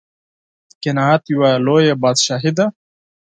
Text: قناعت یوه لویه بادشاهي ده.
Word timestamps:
قناعت 0.83 1.23
یوه 1.33 1.49
لویه 1.65 1.93
بادشاهي 2.01 2.51
ده. 2.57 2.65